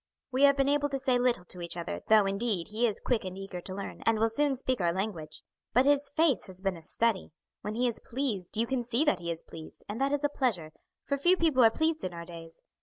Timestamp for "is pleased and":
9.29-10.01